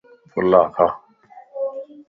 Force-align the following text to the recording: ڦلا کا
ڦلا 0.31 0.63
کا 0.75 0.87